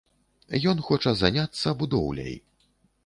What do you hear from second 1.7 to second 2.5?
будоўляй.